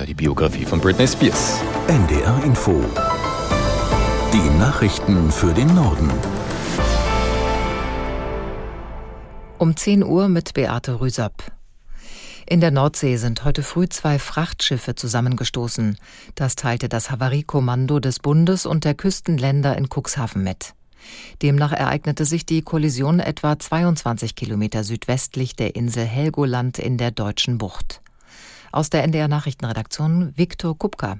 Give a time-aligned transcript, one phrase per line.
[0.00, 1.60] oder die Biografie von Britney Spears.
[1.86, 2.82] NDR Info.
[4.32, 6.10] Die Nachrichten für den Norden.
[9.58, 11.52] Um 10 Uhr mit Beate Rüsop.
[12.46, 15.98] In der Nordsee sind heute früh zwei Frachtschiffe zusammengestoßen.
[16.34, 20.72] Das teilte das Havariekommando des Bundes und der Küstenländer in Cuxhaven mit.
[21.42, 27.58] Demnach ereignete sich die Kollision etwa 22 Kilometer südwestlich der Insel Helgoland in der deutschen
[27.58, 28.00] Bucht.
[28.72, 31.18] Aus der NDR Nachrichtenredaktion Viktor Kupka.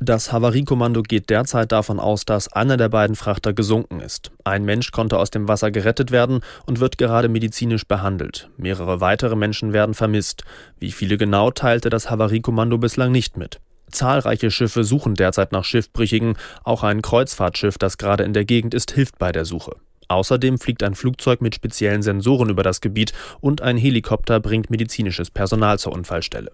[0.00, 4.30] Das Havariekommando geht derzeit davon aus, dass einer der beiden Frachter gesunken ist.
[4.44, 8.48] Ein Mensch konnte aus dem Wasser gerettet werden und wird gerade medizinisch behandelt.
[8.56, 10.44] Mehrere weitere Menschen werden vermisst.
[10.78, 13.60] Wie viele genau teilte das Havariekommando bislang nicht mit.
[13.90, 16.36] Zahlreiche Schiffe suchen derzeit nach Schiffbrüchigen.
[16.62, 19.76] Auch ein Kreuzfahrtschiff, das gerade in der Gegend ist, hilft bei der Suche.
[20.08, 25.30] Außerdem fliegt ein Flugzeug mit speziellen Sensoren über das Gebiet und ein Helikopter bringt medizinisches
[25.30, 26.52] Personal zur Unfallstelle.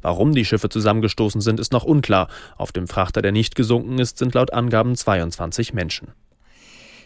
[0.00, 2.28] Warum die Schiffe zusammengestoßen sind, ist noch unklar.
[2.56, 6.12] Auf dem Frachter, der nicht gesunken ist, sind laut Angaben 22 Menschen.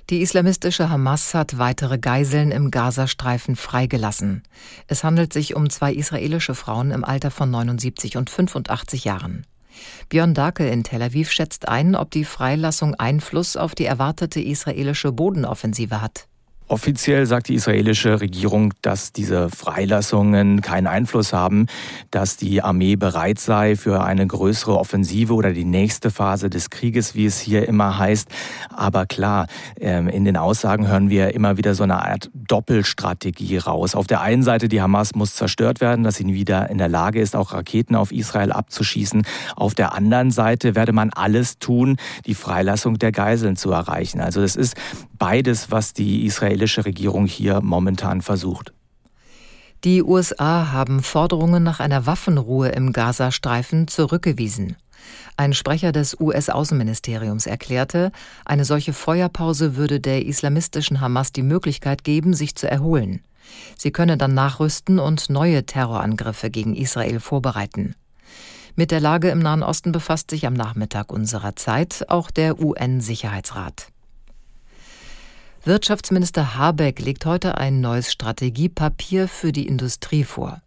[0.09, 4.45] Die islamistische Hamas hat weitere Geiseln im Gazastreifen freigelassen.
[4.87, 9.47] Es handelt sich um zwei israelische Frauen im Alter von 79 und 85 Jahren.
[10.09, 15.13] Björn Dake in Tel Aviv schätzt ein, ob die Freilassung Einfluss auf die erwartete israelische
[15.13, 16.29] Bodenoffensive hat.
[16.69, 21.67] Offiziell sagt die israelische Regierung, dass diese Freilassungen keinen Einfluss haben,
[22.11, 27.15] dass die Armee bereit sei für eine größere Offensive oder die nächste Phase des Krieges,
[27.15, 28.29] wie es hier immer heißt.
[28.75, 29.47] Aber klar,
[29.79, 33.95] ähm, in den Aussagen hören wir immer wieder so eine Art Doppelstrategie raus.
[33.95, 37.21] Auf der einen Seite, die Hamas muss zerstört werden, dass sie wieder in der Lage
[37.21, 39.25] ist, auch Raketen auf Israel abzuschießen.
[39.55, 44.21] Auf der anderen Seite werde man alles tun, die Freilassung der Geiseln zu erreichen.
[44.21, 44.75] Also es ist
[45.19, 48.73] beides, was die israelische Regierung hier momentan versucht.
[49.85, 54.77] Die USA haben Forderungen nach einer Waffenruhe im Gazastreifen zurückgewiesen.
[55.37, 58.11] Ein Sprecher des US-Außenministeriums erklärte,
[58.45, 63.21] eine solche Feuerpause würde der islamistischen Hamas die Möglichkeit geben, sich zu erholen.
[63.77, 67.95] Sie könne dann nachrüsten und neue Terrorangriffe gegen Israel vorbereiten.
[68.75, 73.89] Mit der Lage im Nahen Osten befasst sich am Nachmittag unserer Zeit auch der UN-Sicherheitsrat.
[75.67, 80.63] Wirtschaftsminister Habeck legt heute ein neues Strategiepapier für die Industrie vor.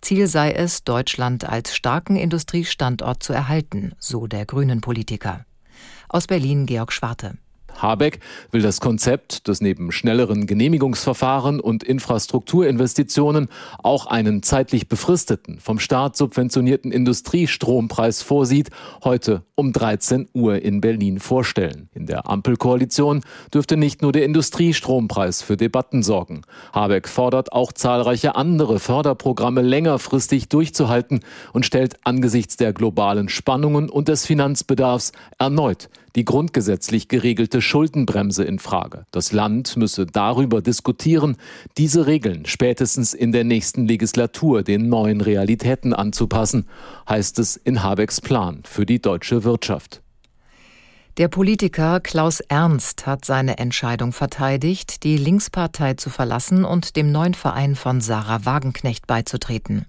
[0.00, 5.44] Ziel sei es, Deutschland als starken Industriestandort zu erhalten, so der Grünen Politiker.
[6.08, 7.36] Aus Berlin Georg Schwarte.
[7.80, 8.20] Habeck
[8.50, 13.48] will das Konzept, das neben schnelleren Genehmigungsverfahren und Infrastrukturinvestitionen
[13.82, 18.70] auch einen zeitlich befristeten, vom Staat subventionierten Industriestrompreis vorsieht,
[19.02, 21.88] heute um 13 Uhr in Berlin vorstellen.
[21.94, 23.20] In der Ampelkoalition
[23.52, 26.42] dürfte nicht nur der Industriestrompreis für Debatten sorgen.
[26.72, 31.20] Habeck fordert auch zahlreiche andere Förderprogramme längerfristig durchzuhalten
[31.52, 38.58] und stellt angesichts der globalen Spannungen und des Finanzbedarfs erneut die grundgesetzlich geregelte Schuldenbremse in
[38.58, 39.06] Frage.
[39.10, 41.36] Das Land müsse darüber diskutieren,
[41.76, 46.66] diese Regeln spätestens in der nächsten Legislatur den neuen Realitäten anzupassen,
[47.08, 50.00] heißt es in Habecks Plan für die deutsche Wirtschaft.
[51.16, 57.34] Der Politiker Klaus Ernst hat seine Entscheidung verteidigt, die Linkspartei zu verlassen und dem neuen
[57.34, 59.86] Verein von Sarah Wagenknecht beizutreten.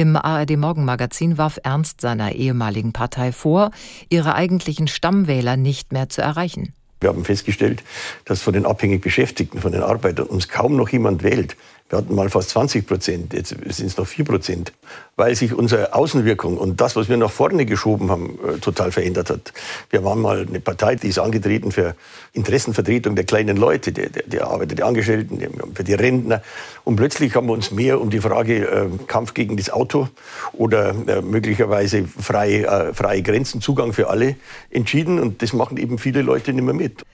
[0.00, 3.70] Im ARD Morgenmagazin warf Ernst seiner ehemaligen Partei vor,
[4.08, 6.72] ihre eigentlichen Stammwähler nicht mehr zu erreichen.
[7.02, 7.82] Wir haben festgestellt,
[8.24, 11.54] dass von den abhängig Beschäftigten, von den Arbeitern uns kaum noch jemand wählt.
[11.90, 14.72] Wir hatten mal fast 20 Prozent, jetzt sind es noch 4 Prozent,
[15.16, 19.28] weil sich unsere Außenwirkung und das, was wir nach vorne geschoben haben, äh, total verändert
[19.28, 19.52] hat.
[19.90, 21.96] Wir waren mal eine Partei, die ist angetreten für
[22.32, 25.40] Interessenvertretung der kleinen Leute, der, der, der Arbeiter, der Angestellten,
[25.74, 26.42] für die Rentner.
[26.84, 30.08] Und plötzlich haben wir uns mehr um die Frage äh, Kampf gegen das Auto
[30.52, 34.36] oder äh, möglicherweise freie, äh, freie Grenzen, Zugang für alle
[34.70, 35.18] entschieden.
[35.18, 37.04] Und das machen eben viele Leute nicht mehr mit.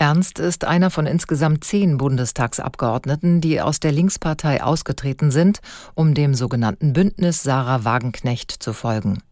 [0.00, 5.60] Ernst ist einer von insgesamt zehn Bundestagsabgeordneten, die aus der Linkspartei ausgetreten sind,
[5.94, 9.22] um dem sogenannten Bündnis Sarah Wagenknecht zu folgen.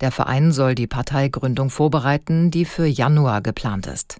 [0.00, 4.18] Der Verein soll die Parteigründung vorbereiten, die für Januar geplant ist.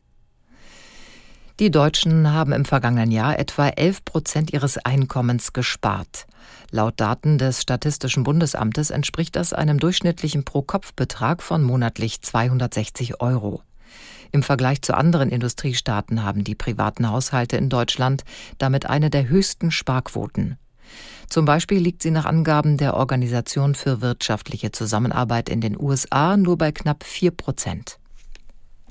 [1.60, 6.26] Die Deutschen haben im vergangenen Jahr etwa 11 Prozent ihres Einkommens gespart.
[6.72, 13.62] Laut Daten des Statistischen Bundesamtes entspricht das einem durchschnittlichen Pro-Kopf-Betrag von monatlich 260 Euro.
[14.32, 18.24] Im Vergleich zu anderen Industriestaaten haben die privaten Haushalte in Deutschland
[18.58, 20.58] damit eine der höchsten Sparquoten.
[21.28, 26.56] Zum Beispiel liegt sie nach Angaben der Organisation für wirtschaftliche Zusammenarbeit in den USA nur
[26.56, 27.98] bei knapp vier Prozent.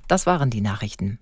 [0.08, 1.20] Das waren die Nachrichten.